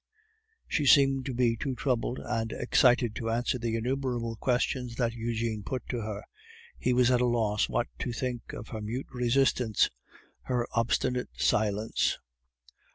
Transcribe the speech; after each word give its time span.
She 0.67 0.87
seemed 0.87 1.27
to 1.27 1.33
be 1.35 1.55
too 1.55 1.75
troubled 1.75 2.17
and 2.17 2.51
excited 2.53 3.15
to 3.17 3.29
answer 3.29 3.59
the 3.59 3.75
innumerable 3.75 4.35
questions 4.35 4.95
that 4.95 5.13
Eugene 5.13 5.61
put 5.61 5.87
to 5.89 6.01
her. 6.01 6.23
He 6.79 6.91
was 6.91 7.11
at 7.11 7.21
a 7.21 7.25
loss 7.27 7.69
what 7.69 7.85
to 7.99 8.11
think 8.11 8.51
of 8.51 8.69
her 8.69 8.81
mute 8.81 9.05
resistance, 9.11 9.91
her 10.45 10.67
obstinate 10.73 11.29
silence. 11.37 12.17